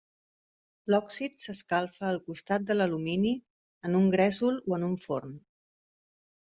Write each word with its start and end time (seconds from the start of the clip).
L'òxid 0.93 1.35
s'escalfa 1.43 2.09
al 2.13 2.19
costat 2.31 2.67
de 2.71 2.79
l'alumini 2.79 3.37
en 3.91 4.01
un 4.03 4.11
gresol 4.19 4.61
o 4.71 4.79
en 4.83 4.91
un 4.93 5.01
forn. 5.09 5.41